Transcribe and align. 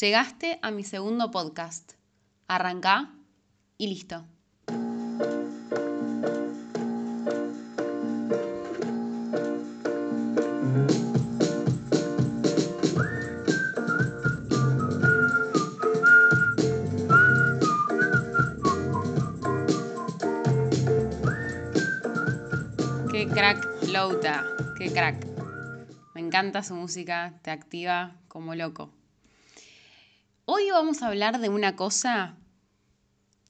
Llegaste 0.00 0.58
a 0.60 0.70
mi 0.72 0.84
segundo 0.84 1.30
podcast. 1.30 1.92
Arranca 2.48 3.14
y 3.78 3.86
listo. 3.86 4.26
Qué 23.10 23.26
crack 23.32 23.66
Louta, 23.88 24.44
qué 24.76 24.92
crack. 24.92 25.26
Me 26.14 26.20
encanta 26.20 26.62
su 26.62 26.74
música, 26.74 27.38
te 27.42 27.50
activa 27.50 28.16
como 28.28 28.54
loco. 28.54 28.95
Hoy 30.48 30.70
vamos 30.70 31.02
a 31.02 31.08
hablar 31.08 31.40
de 31.40 31.48
una 31.48 31.74
cosa 31.74 32.36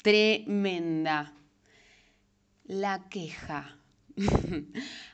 tremenda. 0.01 1.34
La 2.65 3.07
queja. 3.11 3.77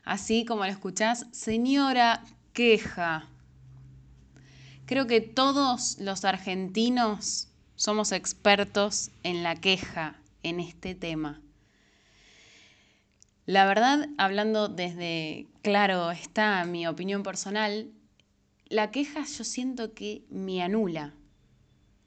Así 0.04 0.44
como 0.44 0.64
lo 0.64 0.70
escuchás, 0.70 1.26
señora 1.32 2.22
queja. 2.52 3.26
Creo 4.86 5.08
que 5.08 5.20
todos 5.20 5.98
los 5.98 6.24
argentinos 6.24 7.48
somos 7.74 8.12
expertos 8.12 9.10
en 9.24 9.42
la 9.42 9.56
queja, 9.56 10.14
en 10.44 10.60
este 10.60 10.94
tema. 10.94 11.40
La 13.44 13.66
verdad, 13.66 14.08
hablando 14.18 14.68
desde, 14.68 15.48
claro, 15.62 16.12
está 16.12 16.64
mi 16.64 16.86
opinión 16.86 17.24
personal, 17.24 17.90
la 18.68 18.92
queja 18.92 19.24
yo 19.24 19.42
siento 19.42 19.94
que 19.94 20.22
me 20.30 20.62
anula. 20.62 21.12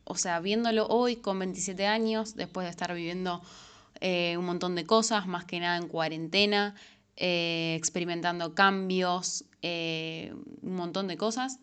O 0.06 0.16
sea, 0.16 0.40
viéndolo 0.40 0.88
hoy 0.88 1.18
con 1.18 1.40
27 1.40 1.88
años, 1.88 2.36
después 2.36 2.66
de 2.66 2.72
estar 2.72 2.94
viviendo 2.94 3.42
eh, 4.02 4.38
un 4.38 4.46
montón 4.46 4.76
de 4.76 4.86
cosas, 4.86 5.28
más 5.28 5.46
que 5.46 5.60
nada 5.60 5.78
en 5.78 5.88
cuarentena, 5.88 6.76
eh, 7.16 7.76
experimentando 7.76 8.54
cambios, 8.54 9.46
eh, 9.64 10.34
un 10.62 10.76
montón 10.76 11.08
de 11.08 11.18
cosas, 11.18 11.60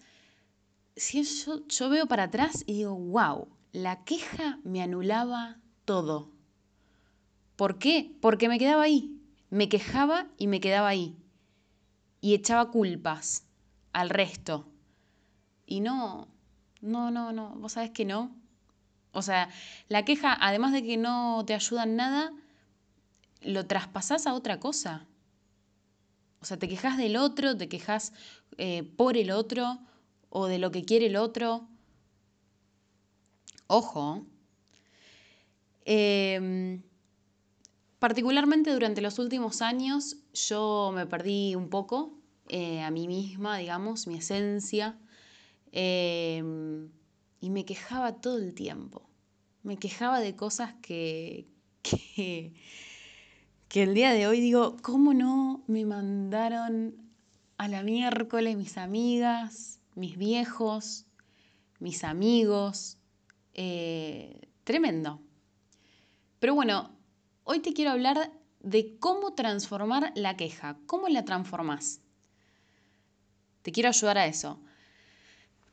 si 0.97 1.23
yo, 1.23 1.67
yo 1.69 1.89
veo 1.89 2.07
para 2.07 2.25
atrás 2.25 2.65
y 2.67 2.75
digo, 2.75 2.97
wow, 2.97 3.49
la 3.73 4.05
queja 4.05 4.59
me 4.65 4.83
anulaba 4.83 5.59
todo. 5.85 6.31
¿Por 7.55 7.79
qué? 7.79 8.13
Porque 8.21 8.49
me 8.49 8.59
quedaba 8.59 8.83
ahí, 8.83 9.21
me 9.51 9.69
quejaba 9.69 10.27
y 10.37 10.49
me 10.49 10.61
quedaba 10.61 10.89
ahí. 10.89 11.17
Y 12.21 12.35
echaba 12.35 12.71
culpas 12.71 13.45
al 13.93 14.11
resto. 14.11 14.67
Y 15.67 15.81
no, 15.81 16.29
no, 16.83 17.11
no, 17.11 17.33
no, 17.33 17.55
vos 17.57 17.73
sabés 17.73 17.91
que 17.91 18.05
no. 18.05 18.37
O 19.13 19.23
sea, 19.23 19.49
la 19.89 20.05
queja, 20.05 20.37
además 20.39 20.73
de 20.73 20.83
que 20.83 20.99
no 20.99 21.43
te 21.47 21.55
ayuda 21.55 21.85
en 21.85 21.97
nada, 21.97 22.33
lo 23.41 23.67
traspasás 23.67 24.27
a 24.27 24.35
otra 24.35 24.61
cosa. 24.61 25.07
O 26.41 26.45
sea, 26.45 26.59
te 26.59 26.69
quejas 26.69 26.99
del 26.99 27.17
otro, 27.17 27.57
te 27.57 27.69
quejas 27.69 28.13
eh, 28.59 28.83
por 28.83 29.17
el 29.17 29.31
otro 29.31 29.79
o 30.29 30.47
de 30.47 30.59
lo 30.59 30.71
que 30.71 30.85
quiere 30.85 31.07
el 31.07 31.17
otro. 31.17 31.69
Ojo. 33.67 34.27
Eh, 35.87 36.83
Particularmente 38.03 38.73
durante 38.73 39.01
los 39.01 39.21
últimos 39.21 39.63
años 39.63 40.17
yo 40.35 40.91
me 40.93 41.07
perdí 41.07 41.55
un 41.55 41.69
poco 41.69 42.19
eh, 42.49 42.81
a 42.81 42.91
mí 42.91 43.07
misma, 43.07 43.59
digamos, 43.59 44.09
mi 44.09 44.17
esencia, 44.17 44.99
eh, 45.73 46.43
y 47.41 47.51
me 47.51 47.65
quejaba 47.65 48.21
todo 48.21 48.39
el 48.39 48.55
tiempo. 48.55 49.09
Me 49.63 49.77
quejaba 49.77 50.21
de 50.21 50.37
cosas 50.37 50.75
que, 50.83 51.47
que, 51.83 52.55
que 53.69 53.83
el 53.83 53.95
día 53.95 54.13
de 54.13 54.27
hoy 54.27 54.41
digo, 54.41 54.77
¿cómo 54.83 55.15
no 55.15 55.65
me 55.67 55.85
mandaron 55.85 56.95
a 57.59 57.69
la 57.69 57.83
miércoles 57.83 58.57
mis 58.57 58.79
amigas, 58.79 59.81
mis 59.95 60.17
viejos, 60.17 61.07
mis 61.81 62.05
amigos? 62.05 62.99
Eh, 63.55 64.41
tremendo. 64.65 65.21
Pero 66.39 66.55
bueno, 66.55 66.93
Hoy 67.45 67.59
te 67.59 67.73
quiero 67.73 67.91
hablar 67.91 68.31
de 68.61 68.97
cómo 69.01 69.35
transformar 69.35 70.13
la 70.15 70.37
queja, 70.37 70.79
cómo 70.87 71.09
la 71.09 71.25
transformás. 71.25 72.01
Te 73.63 73.73
quiero 73.73 73.89
ayudar 73.89 74.19
a 74.19 74.27
eso. 74.27 74.63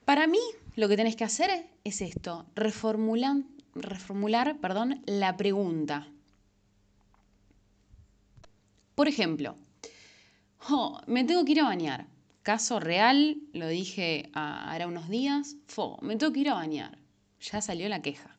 Para 0.09 0.25
mí, 0.25 0.39
lo 0.75 0.89
que 0.89 0.97
tenés 0.97 1.15
que 1.15 1.23
hacer 1.23 1.69
es 1.83 2.01
esto, 2.01 2.47
reformular, 2.55 3.43
reformular 3.75 4.59
perdón, 4.59 5.03
la 5.05 5.37
pregunta. 5.37 6.07
Por 8.95 9.07
ejemplo, 9.07 9.55
oh, 10.67 10.99
me 11.05 11.25
tengo 11.25 11.45
que 11.45 11.51
ir 11.51 11.61
a 11.61 11.65
bañar. 11.65 12.07
Caso 12.41 12.79
real, 12.79 13.37
lo 13.53 13.67
dije 13.67 14.31
ahora 14.33 14.87
unos 14.87 15.09
días, 15.09 15.57
me 16.01 16.15
tengo 16.15 16.33
que 16.33 16.39
ir 16.39 16.49
a 16.49 16.55
bañar. 16.55 16.97
Ya 17.39 17.61
salió 17.61 17.87
la 17.87 18.01
queja. 18.01 18.35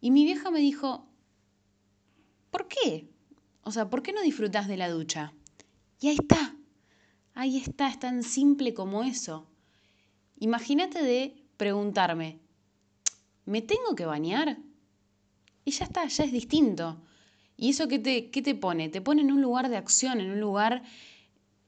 Y 0.00 0.10
mi 0.10 0.24
vieja 0.24 0.50
me 0.50 0.58
dijo, 0.58 1.06
¿Por 2.50 2.66
qué? 2.66 3.08
O 3.62 3.70
sea, 3.70 3.88
¿por 3.88 4.02
qué 4.02 4.12
no 4.12 4.22
disfrutas 4.22 4.66
de 4.66 4.76
la 4.76 4.88
ducha? 4.88 5.32
Y 6.00 6.08
ahí 6.08 6.16
está. 6.20 6.56
Ahí 7.32 7.58
está, 7.58 7.88
es 7.90 8.00
tan 8.00 8.24
simple 8.24 8.74
como 8.74 9.04
eso. 9.04 9.46
Imagínate 10.40 11.02
de 11.02 11.36
preguntarme, 11.56 12.38
¿me 13.44 13.62
tengo 13.62 13.94
que 13.94 14.06
bañar? 14.06 14.58
Y 15.64 15.70
ya 15.70 15.84
está, 15.84 16.06
ya 16.06 16.24
es 16.24 16.32
distinto. 16.32 17.00
¿Y 17.56 17.70
eso 17.70 17.88
qué 17.88 17.98
te, 17.98 18.22
te 18.22 18.54
pone? 18.54 18.88
Te 18.88 19.00
pone 19.00 19.22
en 19.22 19.32
un 19.32 19.42
lugar 19.42 19.68
de 19.68 19.76
acción, 19.76 20.20
en 20.20 20.30
un 20.30 20.40
lugar 20.40 20.82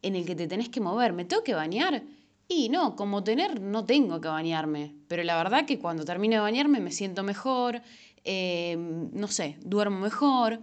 en 0.03 0.16
el 0.16 0.25
que 0.25 0.36
te 0.36 0.47
tenés 0.47 0.69
que 0.69 0.81
mover. 0.81 1.12
¿Me 1.12 1.25
tengo 1.25 1.42
que 1.42 1.54
bañar? 1.54 2.04
Y 2.48 2.69
no, 2.69 2.97
como 2.97 3.25
tener, 3.25 3.60
no 3.60 3.84
tengo 3.84 4.20
que 4.20 4.28
bañarme. 4.28 4.94
Pero 5.08 5.22
la 5.25 5.37
verdad 5.37 5.66
que 5.66 5.78
cuando 5.78 6.04
termino 6.04 6.34
de 6.34 6.41
bañarme 6.41 6.81
me 6.81 6.92
siento 6.92 7.22
mejor, 7.22 7.82
Em, 8.25 9.10
no 9.12 9.28
sé, 9.28 9.56
duermo 9.64 10.00
mejor, 10.00 10.60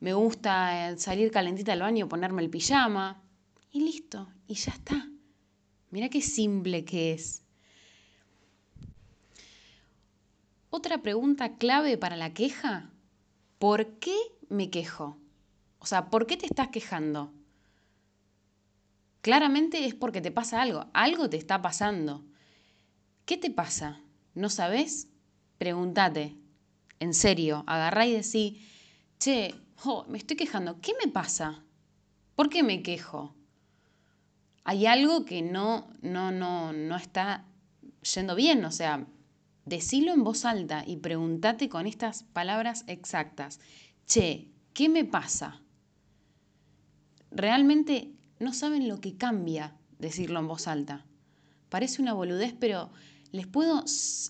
me 0.00 0.12
gusta 0.12 0.90
eh, 0.90 0.98
salir 0.98 1.30
calentita 1.30 1.72
al 1.72 1.80
baño, 1.80 2.08
ponerme 2.08 2.42
el 2.42 2.50
pijama 2.50 3.22
y 3.72 3.80
listo, 3.80 4.28
y 4.46 4.54
ya 4.54 4.72
está. 4.72 5.08
Mira 5.90 6.10
qué 6.10 6.20
simple 6.20 6.84
que 6.84 7.12
es. 7.12 7.44
Otra 10.78 11.02
pregunta 11.02 11.56
clave 11.56 11.98
para 11.98 12.14
la 12.14 12.32
queja, 12.34 12.92
¿por 13.58 13.98
qué 13.98 14.14
me 14.48 14.70
quejo? 14.70 15.18
O 15.80 15.86
sea, 15.86 16.08
¿por 16.08 16.28
qué 16.28 16.36
te 16.36 16.46
estás 16.46 16.68
quejando? 16.68 17.32
Claramente 19.20 19.86
es 19.86 19.96
porque 19.96 20.20
te 20.20 20.30
pasa 20.30 20.62
algo, 20.62 20.86
algo 20.92 21.28
te 21.28 21.36
está 21.36 21.60
pasando. 21.62 22.24
¿Qué 23.24 23.36
te 23.36 23.50
pasa? 23.50 24.00
¿No 24.36 24.50
sabes? 24.50 25.08
Pregúntate, 25.58 26.36
en 27.00 27.12
serio, 27.12 27.64
agarrá 27.66 28.06
y 28.06 28.12
decí, 28.12 28.64
che, 29.18 29.56
me 30.06 30.18
estoy 30.18 30.36
quejando, 30.36 30.80
¿qué 30.80 30.92
me 31.04 31.10
pasa? 31.10 31.64
¿Por 32.36 32.50
qué 32.50 32.62
me 32.62 32.84
quejo? 32.84 33.34
Hay 34.62 34.86
algo 34.86 35.24
que 35.24 35.42
no, 35.42 35.90
no, 36.02 36.30
no, 36.30 36.72
no 36.72 36.94
está 36.94 37.46
yendo 38.14 38.36
bien, 38.36 38.64
o 38.64 38.70
sea, 38.70 39.08
decilo 39.68 40.12
en 40.12 40.24
voz 40.24 40.44
alta 40.44 40.82
y 40.86 40.96
pregúntate 40.96 41.68
con 41.68 41.86
estas 41.86 42.22
palabras 42.22 42.84
exactas. 42.86 43.60
Che, 44.06 44.50
¿qué 44.72 44.88
me 44.88 45.04
pasa? 45.04 45.62
Realmente 47.30 48.12
no 48.38 48.52
saben 48.52 48.88
lo 48.88 49.00
que 49.00 49.16
cambia 49.16 49.76
decirlo 49.98 50.40
en 50.40 50.48
voz 50.48 50.66
alta. 50.66 51.04
Parece 51.68 52.00
una 52.00 52.14
boludez, 52.14 52.54
pero 52.58 52.90
les 53.30 53.46
puedo 53.46 53.84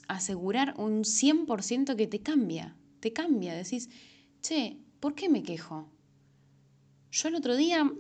asegurar 0.09 0.75
un 0.77 1.05
100% 1.05 1.95
que 1.95 2.07
te 2.09 2.21
cambia, 2.21 2.77
te 3.01 3.13
cambia. 3.13 3.55
Decís, 3.55 3.89
che, 4.43 4.79
¿por 4.99 5.15
qué 5.15 5.29
me 5.29 5.45
quejo? 5.45 5.89
Yo 7.13 7.29
el 7.29 7.37
otro 7.37 7.57
día 7.57 7.91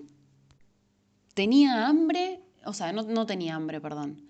tenía 1.34 1.86
hambre, 1.86 2.42
o 2.64 2.72
sea, 2.72 2.92
no, 2.92 3.02
no 3.04 3.26
tenía 3.26 3.54
hambre, 3.54 3.80
perdón. 3.80 4.28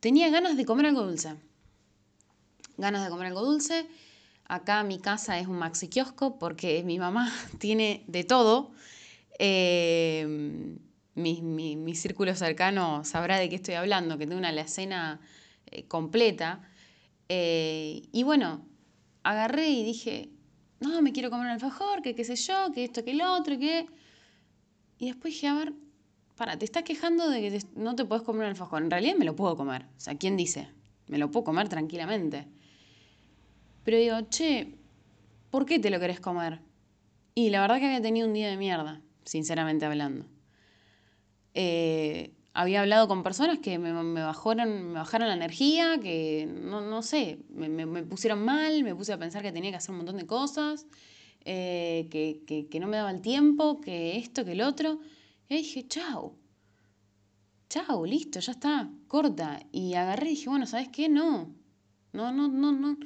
Tenía 0.00 0.28
ganas 0.28 0.56
de 0.58 0.66
comer 0.66 0.86
algo 0.86 1.02
dulce. 1.02 1.36
Ganas 2.78 3.04
de 3.04 3.10
comer 3.10 3.28
algo 3.28 3.42
dulce. 3.42 3.86
Acá 4.48 4.82
mi 4.82 4.98
casa 4.98 5.38
es 5.38 5.46
un 5.46 5.58
maxi 5.58 5.88
kiosco 5.88 6.38
porque 6.38 6.82
mi 6.84 6.98
mamá 6.98 7.32
tiene 7.58 8.04
de 8.06 8.24
todo. 8.24 8.72
Eh, 9.38 10.76
mi, 11.14 11.42
mi, 11.42 11.94
círculo 11.94 12.34
cercano 12.34 13.04
sabrá 13.04 13.38
de 13.38 13.48
qué 13.48 13.56
estoy 13.56 13.74
hablando, 13.74 14.18
que 14.18 14.26
tengo 14.26 14.38
una 14.38 14.50
alacena 14.50 15.20
eh, 15.70 15.84
completa. 15.84 16.60
Eh, 17.28 18.02
y 18.12 18.22
bueno, 18.22 18.66
agarré 19.22 19.70
y 19.70 19.82
dije, 19.82 20.30
no, 20.80 21.00
me 21.02 21.12
quiero 21.12 21.30
comer 21.30 21.46
un 21.46 21.52
alfajor, 21.52 22.02
que 22.02 22.14
qué 22.14 22.24
sé 22.24 22.36
yo, 22.36 22.70
que 22.74 22.84
esto, 22.84 23.04
que 23.04 23.12
el 23.12 23.22
otro, 23.22 23.58
que... 23.58 23.86
Y 24.98 25.06
después 25.06 25.34
dije, 25.34 25.48
a 25.48 25.54
ver, 25.54 25.72
para, 26.36 26.58
te 26.58 26.64
estás 26.66 26.82
quejando 26.82 27.28
de 27.28 27.40
que 27.40 27.58
no 27.74 27.96
te 27.96 28.04
puedes 28.04 28.22
comer 28.22 28.42
un 28.42 28.50
alfajor. 28.50 28.82
En 28.82 28.90
realidad 28.90 29.16
me 29.16 29.24
lo 29.24 29.34
puedo 29.34 29.56
comer. 29.56 29.86
O 29.96 30.00
sea, 30.00 30.16
¿quién 30.16 30.36
dice? 30.36 30.68
me 31.08 31.18
lo 31.18 31.30
puedo 31.30 31.44
comer 31.44 31.68
tranquilamente. 31.68 32.46
Pero 33.86 33.98
digo, 33.98 34.20
che, 34.30 34.74
¿por 35.48 35.64
qué 35.64 35.78
te 35.78 35.90
lo 35.90 36.00
querés 36.00 36.18
comer? 36.18 36.58
Y 37.36 37.50
la 37.50 37.60
verdad 37.60 37.78
que 37.78 37.86
había 37.86 38.02
tenido 38.02 38.26
un 38.26 38.34
día 38.34 38.48
de 38.48 38.56
mierda, 38.56 39.00
sinceramente 39.24 39.86
hablando. 39.86 40.26
Eh, 41.54 42.34
había 42.52 42.80
hablado 42.80 43.06
con 43.06 43.22
personas 43.22 43.60
que 43.60 43.78
me, 43.78 43.92
bajaron, 43.92 44.88
me 44.88 44.94
bajaron 44.94 45.28
la 45.28 45.34
energía, 45.34 46.00
que 46.02 46.48
no, 46.52 47.00
sé, 47.02 47.38
me, 47.48 48.02
pusieron 48.02 48.44
mal, 48.44 48.82
me 48.82 48.92
puse 48.96 49.12
a 49.12 49.18
pensar 49.18 49.42
que 49.42 49.52
tenía 49.52 49.70
que 49.70 49.76
hacer 49.76 49.92
un 49.92 49.98
montón 49.98 50.16
de 50.16 50.26
cosas, 50.26 50.88
eh, 51.44 52.08
que, 52.10 52.66
que, 52.68 52.80
no 52.80 52.88
me 52.88 52.96
daba 52.96 53.12
el 53.12 53.20
tiempo, 53.20 53.80
que 53.80 54.16
esto, 54.16 54.44
que 54.44 54.52
el 54.52 54.62
otro. 54.62 54.98
Y 55.48 55.58
dije, 55.58 55.86
chao, 55.86 56.34
chao, 57.68 58.04
listo, 58.04 58.40
ya 58.40 58.50
está, 58.50 58.90
corta. 59.06 59.60
Y 59.70 59.94
agarré 59.94 60.26
y 60.26 60.30
dije, 60.30 60.48
bueno, 60.48 60.66
¿sabes 60.66 60.88
qué? 60.88 61.08
No, 61.08 61.54
no, 62.12 62.32
no, 62.32 62.48
no, 62.48 62.72
no. 62.72 62.96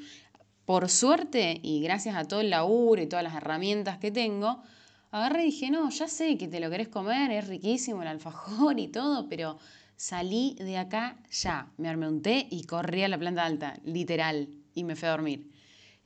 Por 0.70 0.88
suerte, 0.88 1.58
y 1.64 1.82
gracias 1.82 2.14
a 2.14 2.28
todo 2.28 2.42
el 2.42 2.50
laburo 2.50 3.02
y 3.02 3.08
todas 3.08 3.24
las 3.24 3.34
herramientas 3.34 3.98
que 3.98 4.12
tengo, 4.12 4.62
agarré 5.10 5.42
y 5.42 5.46
dije, 5.46 5.68
no, 5.68 5.90
ya 5.90 6.06
sé 6.06 6.38
que 6.38 6.46
te 6.46 6.60
lo 6.60 6.70
querés 6.70 6.86
comer, 6.86 7.32
es 7.32 7.48
riquísimo 7.48 8.02
el 8.02 8.06
alfajor 8.06 8.78
y 8.78 8.86
todo, 8.86 9.28
pero 9.28 9.58
salí 9.96 10.54
de 10.60 10.78
acá 10.78 11.16
ya. 11.32 11.72
Me 11.76 11.88
armé 11.88 12.06
un 12.06 12.22
té 12.22 12.46
y 12.52 12.62
corrí 12.66 13.02
a 13.02 13.08
la 13.08 13.18
planta 13.18 13.46
alta, 13.46 13.80
literal, 13.84 14.48
y 14.72 14.84
me 14.84 14.94
fui 14.94 15.08
a 15.08 15.10
dormir. 15.10 15.50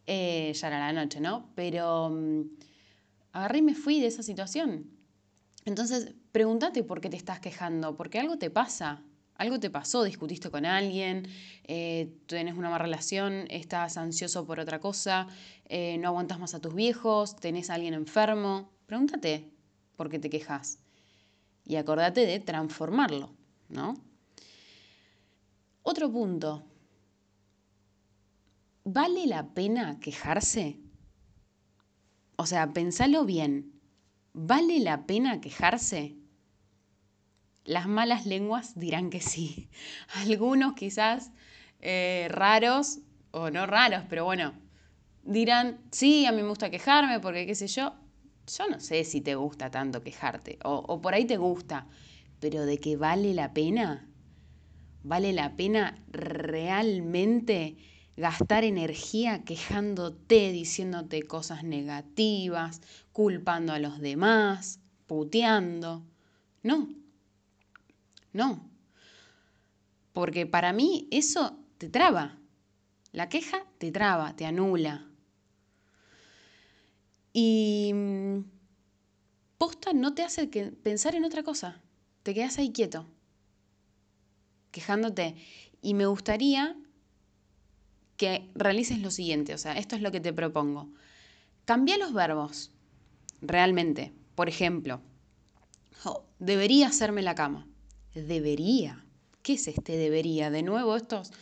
Eh, 0.06 0.50
ya 0.54 0.68
era 0.68 0.78
la 0.78 0.94
noche, 0.94 1.20
¿no? 1.20 1.50
Pero 1.54 2.08
mm, 2.08 2.40
agarré 3.32 3.58
y 3.58 3.62
me 3.62 3.74
fui 3.74 4.00
de 4.00 4.06
esa 4.06 4.22
situación. 4.22 4.86
Entonces, 5.66 6.14
pregúntate 6.32 6.82
por 6.84 7.02
qué 7.02 7.10
te 7.10 7.18
estás 7.18 7.38
quejando, 7.38 7.98
porque 7.98 8.18
algo 8.18 8.38
te 8.38 8.48
pasa, 8.48 9.02
algo 9.36 9.58
te 9.58 9.70
pasó, 9.70 10.04
discutiste 10.04 10.50
con 10.50 10.64
alguien, 10.64 11.26
eh, 11.64 12.16
tenés 12.26 12.54
una 12.54 12.70
mala 12.70 12.84
relación, 12.84 13.46
estás 13.50 13.96
ansioso 13.96 14.46
por 14.46 14.60
otra 14.60 14.80
cosa, 14.80 15.26
eh, 15.64 15.98
no 15.98 16.08
aguantas 16.08 16.38
más 16.38 16.54
a 16.54 16.60
tus 16.60 16.74
viejos, 16.74 17.36
tenés 17.36 17.70
a 17.70 17.74
alguien 17.74 17.94
enfermo. 17.94 18.70
Pregúntate 18.86 19.50
por 19.96 20.08
qué 20.08 20.18
te 20.18 20.30
quejas 20.30 20.78
y 21.64 21.76
acordate 21.76 22.26
de 22.26 22.38
transformarlo, 22.40 23.34
¿no? 23.68 23.94
Otro 25.82 26.10
punto. 26.10 26.64
¿Vale 28.84 29.26
la 29.26 29.54
pena 29.54 29.98
quejarse? 29.98 30.78
O 32.36 32.46
sea, 32.46 32.72
pensalo 32.72 33.24
bien. 33.24 33.80
¿Vale 34.32 34.80
la 34.80 35.06
pena 35.06 35.40
quejarse? 35.40 36.16
Las 37.64 37.88
malas 37.88 38.26
lenguas 38.26 38.78
dirán 38.78 39.10
que 39.10 39.20
sí. 39.20 39.68
Algunos 40.14 40.74
quizás 40.74 41.30
eh, 41.80 42.28
raros, 42.30 42.98
o 43.30 43.50
no 43.50 43.66
raros, 43.66 44.04
pero 44.08 44.24
bueno, 44.24 44.54
dirán, 45.22 45.80
sí, 45.90 46.26
a 46.26 46.32
mí 46.32 46.42
me 46.42 46.48
gusta 46.48 46.70
quejarme 46.70 47.20
porque 47.20 47.46
qué 47.46 47.54
sé 47.54 47.66
yo. 47.66 47.94
Yo 48.46 48.68
no 48.68 48.78
sé 48.78 49.04
si 49.04 49.22
te 49.22 49.34
gusta 49.34 49.70
tanto 49.70 50.02
quejarte, 50.02 50.58
o, 50.64 50.74
o 50.74 51.00
por 51.00 51.14
ahí 51.14 51.24
te 51.24 51.38
gusta, 51.38 51.86
pero 52.40 52.66
de 52.66 52.78
que 52.78 52.96
vale 52.96 53.32
la 53.32 53.54
pena, 53.54 54.06
vale 55.02 55.32
la 55.32 55.56
pena 55.56 55.98
realmente 56.10 57.76
gastar 58.16 58.64
energía 58.64 59.44
quejándote, 59.44 60.52
diciéndote 60.52 61.22
cosas 61.22 61.64
negativas, 61.64 62.80
culpando 63.12 63.72
a 63.72 63.78
los 63.78 63.98
demás, 63.98 64.80
puteando. 65.06 66.04
No, 66.62 66.88
no. 68.34 68.68
Porque 70.12 70.44
para 70.44 70.72
mí 70.74 71.08
eso 71.10 71.58
te 71.78 71.88
traba. 71.88 72.36
La 73.12 73.28
queja 73.28 73.64
te 73.78 73.90
traba, 73.90 74.36
te 74.36 74.44
anula. 74.44 75.08
Y 77.32 77.92
mm, 77.94 78.44
posta 79.56 79.92
no 79.92 80.14
te 80.14 80.22
hace 80.22 80.50
que 80.50 80.66
pensar 80.66 81.14
en 81.14 81.24
otra 81.24 81.42
cosa. 81.42 81.80
Te 82.24 82.34
quedas 82.34 82.58
ahí 82.58 82.72
quieto, 82.72 83.06
quejándote. 84.72 85.36
Y 85.80 85.94
me 85.94 86.06
gustaría 86.06 86.76
que 88.16 88.50
realices 88.54 88.98
lo 88.98 89.10
siguiente, 89.10 89.54
o 89.54 89.58
sea, 89.58 89.76
esto 89.78 89.94
es 89.94 90.02
lo 90.02 90.10
que 90.10 90.20
te 90.20 90.32
propongo. 90.32 90.88
Cambia 91.66 91.98
los 91.98 92.12
verbos, 92.12 92.72
realmente. 93.40 94.12
Por 94.34 94.48
ejemplo, 94.48 95.00
oh, 96.04 96.24
debería 96.38 96.88
hacerme 96.88 97.22
la 97.22 97.34
cama 97.34 97.66
debería. 98.22 99.04
¿Qué 99.42 99.54
es 99.54 99.68
este 99.68 99.96
debería? 99.96 100.50
De 100.50 100.62
nuevo, 100.62 100.96
estos 100.96 101.32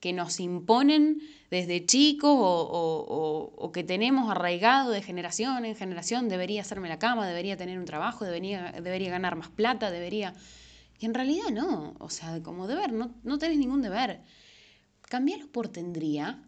que 0.00 0.12
nos 0.12 0.40
imponen 0.40 1.22
desde 1.48 1.86
chicos 1.86 2.34
o, 2.34 3.70
que 3.72 3.84
tenemos 3.84 4.30
arraigado 4.30 4.90
de 4.90 5.00
generación 5.00 5.64
en 5.64 5.76
generación, 5.76 6.28
debería 6.28 6.62
hacerme 6.62 6.88
la 6.88 6.98
cama, 6.98 7.26
debería 7.26 7.56
tener 7.56 7.78
un 7.78 7.84
trabajo, 7.84 8.24
debería, 8.24 8.72
debería 8.72 9.10
ganar 9.10 9.36
más 9.36 9.48
plata, 9.48 9.90
debería... 9.90 10.34
Y 10.98 11.06
en 11.06 11.14
realidad 11.14 11.50
no, 11.52 11.94
o 11.98 12.10
sea, 12.10 12.42
como 12.42 12.66
deber, 12.66 12.92
no, 12.92 13.14
no 13.22 13.38
tenés 13.38 13.58
ningún 13.58 13.80
deber. 13.82 14.22
Cambialo 15.02 15.46
por 15.48 15.68
tendría, 15.68 16.42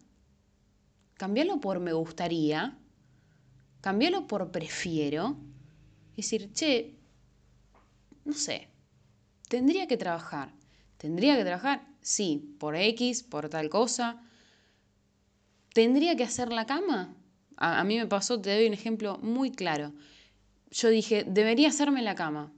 cambialo 1.15 1.59
por 1.59 1.79
me 1.79 1.93
gustaría, 1.93 2.77
cambialo 3.79 4.27
por 4.27 4.51
prefiero. 4.51 5.37
Y 6.13 6.23
decir, 6.23 6.51
che, 6.51 6.97
no 8.23 8.33
sé, 8.33 8.69
Tendría 9.47 9.87
que 9.87 9.97
trabajar. 9.97 10.51
¿Tendría 10.97 11.35
que 11.35 11.43
trabajar? 11.43 11.85
Sí, 12.01 12.55
por 12.59 12.75
X, 12.75 13.23
por 13.23 13.49
tal 13.49 13.69
cosa. 13.69 14.21
¿Tendría 15.73 16.15
que 16.15 16.23
hacer 16.23 16.51
la 16.51 16.65
cama? 16.65 17.15
A, 17.57 17.83
mí 17.83 17.97
me 17.97 18.07
pasó, 18.07 18.39
te 18.39 18.53
doy 18.53 18.67
un 18.67 18.73
ejemplo 18.73 19.17
muy 19.19 19.51
claro. 19.51 19.93
Yo 20.71 20.89
dije, 20.89 21.25
debería 21.27 21.69
hacerme 21.69 22.01
la 22.01 22.15
cama. 22.15 22.51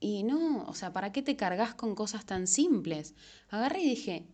Y 0.00 0.22
no, 0.22 0.64
o 0.64 0.74
sea, 0.74 0.92
¿para 0.92 1.12
qué 1.12 1.22
te 1.22 1.36
cargas 1.36 1.74
con 1.74 1.94
cosas 1.94 2.24
tan 2.24 2.46
simples? 2.46 3.14
Agarré 3.48 3.82
y 3.82 3.90
dije, 3.90 4.26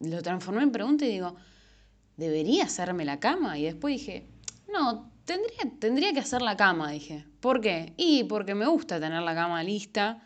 lo 0.00 0.22
transformé 0.22 0.62
en 0.62 0.72
pregunta 0.72 1.04
y 1.04 1.10
digo, 1.10 1.36
¿debería 2.16 2.64
hacerme 2.64 3.04
la 3.04 3.20
cama? 3.20 3.58
Y 3.58 3.64
después 3.64 3.98
dije, 3.98 4.26
no, 4.72 5.10
tendría, 5.24 5.78
tendría 5.78 6.12
que 6.12 6.20
hacer 6.20 6.42
la 6.42 6.56
cama, 6.56 6.90
dije. 6.90 7.26
¿Por 7.40 7.60
qué? 7.60 7.94
Y 7.96 8.24
porque 8.24 8.54
me 8.54 8.66
gusta 8.66 9.00
tener 9.00 9.22
la 9.22 9.34
cama 9.34 9.62
lista 9.62 10.24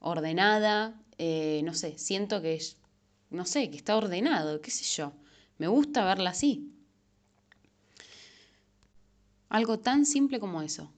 ordenada, 0.00 1.00
eh, 1.18 1.60
no 1.64 1.74
sé, 1.74 1.98
siento 1.98 2.40
que, 2.42 2.60
no 3.30 3.44
sé, 3.44 3.70
que 3.70 3.76
está 3.76 3.96
ordenado, 3.96 4.60
qué 4.60 4.70
sé 4.70 4.84
yo. 4.84 5.12
Me 5.58 5.66
gusta 5.66 6.04
verla 6.04 6.30
así. 6.30 6.72
Algo 9.48 9.78
tan 9.78 10.06
simple 10.06 10.38
como 10.38 10.62
eso. 10.62 10.92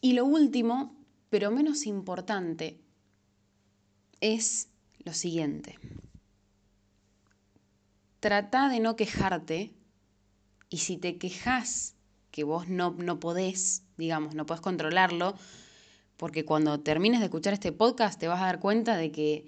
Y 0.00 0.12
lo 0.12 0.24
último, 0.24 0.94
pero 1.30 1.50
menos 1.50 1.86
importante, 1.86 2.80
es 4.20 4.68
lo 4.98 5.12
siguiente. 5.12 5.78
Trata 8.20 8.68
de 8.68 8.80
no 8.80 8.96
quejarte 8.96 9.74
y 10.68 10.78
si 10.78 10.96
te 10.96 11.16
quejas 11.18 11.94
que 12.30 12.44
vos 12.44 12.68
no, 12.68 12.90
no 12.90 13.18
podés, 13.18 13.82
digamos, 13.96 14.34
no 14.34 14.46
podés 14.46 14.60
controlarlo, 14.60 15.36
porque 16.16 16.44
cuando 16.44 16.80
termines 16.80 17.20
de 17.20 17.26
escuchar 17.26 17.52
este 17.52 17.72
podcast 17.72 18.18
te 18.18 18.28
vas 18.28 18.40
a 18.40 18.46
dar 18.46 18.60
cuenta 18.60 18.96
de 18.96 19.12
que 19.12 19.46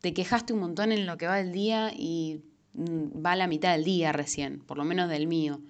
te 0.00 0.12
quejaste 0.12 0.52
un 0.52 0.60
montón 0.60 0.92
en 0.92 1.06
lo 1.06 1.16
que 1.16 1.26
va 1.26 1.36
del 1.36 1.52
día 1.52 1.92
y 1.96 2.42
mm, 2.74 3.24
va 3.24 3.36
la 3.36 3.46
mitad 3.46 3.72
del 3.72 3.84
día 3.84 4.12
recién, 4.12 4.60
por 4.60 4.76
lo 4.76 4.84
menos 4.84 5.08
del 5.08 5.26
mío. 5.26 5.60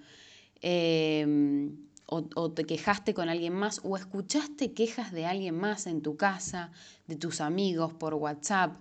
Em, 0.61 1.77
o, 2.05 2.51
te 2.51 2.65
quejaste 2.65 3.13
con 3.13 3.29
alguien 3.29 3.53
más, 3.53 3.81
o 3.83 3.97
escuchaste 3.97 4.73
quejas 4.73 5.11
de 5.11 5.25
alguien 5.25 5.55
más 5.55 5.87
en 5.87 6.01
tu 6.01 6.15
casa, 6.15 6.71
de 7.07 7.15
tus 7.15 7.41
amigos, 7.41 7.93
por 7.93 8.13
WhatsApp, 8.13 8.79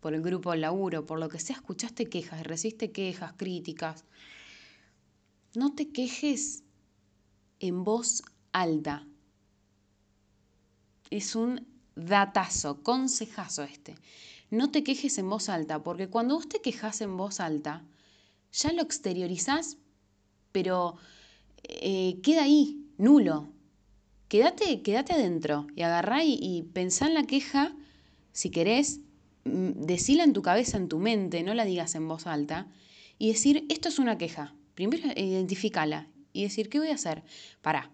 por 0.00 0.14
el 0.14 0.22
grupo 0.22 0.54
laburo, 0.54 1.04
por 1.04 1.18
lo 1.18 1.28
que 1.28 1.38
sea, 1.38 1.56
escuchaste 1.56 2.06
quejas, 2.06 2.42
recibiste 2.44 2.90
quejas, 2.90 3.34
críticas. 3.36 4.04
No 5.54 5.74
te 5.74 5.90
quejes 5.90 6.62
en 7.58 7.84
voz 7.84 8.22
alta, 8.52 9.06
es 11.10 11.34
un 11.34 11.66
datazo, 11.96 12.82
consejazo 12.82 13.62
este. 13.62 13.96
No 14.50 14.70
te 14.70 14.82
quejes 14.82 15.18
en 15.18 15.28
voz 15.28 15.48
alta, 15.48 15.82
porque 15.82 16.08
cuando 16.08 16.34
vos 16.34 16.48
te 16.48 16.60
quejas 16.60 17.00
en 17.00 17.16
voz 17.16 17.40
alta, 17.40 17.84
ya 18.52 18.72
lo 18.72 18.82
exteriorizás, 18.82 19.76
pero 20.52 20.96
eh, 21.62 22.20
queda 22.22 22.44
ahí, 22.44 22.84
nulo. 22.98 23.48
Quédate, 24.28 24.82
quédate 24.82 25.12
adentro 25.12 25.66
y 25.74 25.82
agarrá 25.82 26.24
y, 26.24 26.38
y 26.40 26.62
pensá 26.62 27.06
en 27.06 27.14
la 27.14 27.24
queja, 27.24 27.74
si 28.32 28.50
querés, 28.50 29.00
mm, 29.44 29.86
decila 29.86 30.24
en 30.24 30.32
tu 30.32 30.42
cabeza, 30.42 30.76
en 30.76 30.88
tu 30.88 30.98
mente, 30.98 31.42
no 31.42 31.54
la 31.54 31.64
digas 31.64 31.94
en 31.94 32.08
voz 32.08 32.26
alta, 32.26 32.68
y 33.18 33.28
decir, 33.28 33.66
esto 33.68 33.88
es 33.88 33.98
una 33.98 34.18
queja. 34.18 34.54
Primero 34.74 35.08
identificala 35.14 36.08
y 36.32 36.44
decir, 36.44 36.68
¿qué 36.68 36.78
voy 36.78 36.88
a 36.88 36.94
hacer? 36.94 37.22
Pará. 37.60 37.90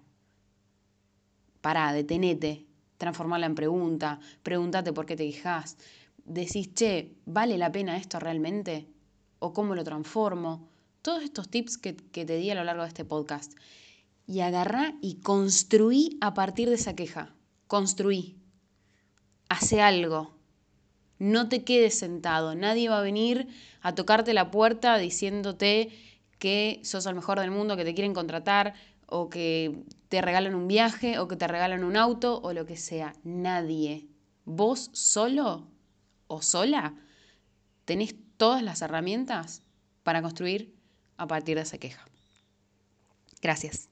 Pará, 1.60 1.92
detenete, 1.92 2.65
transformarla 2.98 3.46
en 3.46 3.54
pregunta, 3.54 4.20
pregúntate 4.42 4.92
por 4.92 5.06
qué 5.06 5.16
te 5.16 5.30
quejas, 5.30 5.76
decís, 6.24 6.74
che, 6.74 7.16
¿vale 7.24 7.58
la 7.58 7.72
pena 7.72 7.96
esto 7.96 8.18
realmente? 8.18 8.86
¿O 9.38 9.52
cómo 9.52 9.74
lo 9.74 9.84
transformo? 9.84 10.68
Todos 11.02 11.22
estos 11.22 11.48
tips 11.48 11.78
que, 11.78 11.96
que 11.96 12.24
te 12.24 12.36
di 12.36 12.50
a 12.50 12.54
lo 12.54 12.64
largo 12.64 12.82
de 12.82 12.88
este 12.88 13.04
podcast. 13.04 13.52
Y 14.26 14.40
agarrá 14.40 14.94
y 15.00 15.16
construí 15.20 16.18
a 16.20 16.34
partir 16.34 16.68
de 16.68 16.74
esa 16.74 16.96
queja. 16.96 17.34
Construí. 17.68 18.36
Hace 19.48 19.80
algo. 19.80 20.34
No 21.18 21.48
te 21.48 21.62
quedes 21.62 21.98
sentado. 21.98 22.54
Nadie 22.54 22.88
va 22.88 22.98
a 22.98 23.02
venir 23.02 23.46
a 23.80 23.94
tocarte 23.94 24.34
la 24.34 24.50
puerta 24.50 24.98
diciéndote 24.98 25.90
que 26.38 26.80
sos 26.82 27.06
el 27.06 27.14
mejor 27.14 27.38
del 27.40 27.52
mundo, 27.52 27.76
que 27.76 27.84
te 27.84 27.94
quieren 27.94 28.14
contratar, 28.14 28.74
o 29.06 29.28
que 29.28 29.84
te 30.08 30.20
regalan 30.22 30.54
un 30.54 30.68
viaje, 30.68 31.18
o 31.18 31.28
que 31.28 31.36
te 31.36 31.46
regalan 31.48 31.84
un 31.84 31.96
auto, 31.96 32.40
o 32.42 32.52
lo 32.52 32.66
que 32.66 32.76
sea. 32.76 33.14
Nadie. 33.24 34.08
Vos 34.44 34.90
solo 34.92 35.68
o 36.28 36.42
sola 36.42 36.94
tenés 37.84 38.14
todas 38.36 38.62
las 38.62 38.82
herramientas 38.82 39.62
para 40.02 40.22
construir 40.22 40.74
a 41.16 41.26
partir 41.26 41.56
de 41.56 41.62
esa 41.62 41.78
queja. 41.78 42.04
Gracias. 43.40 43.88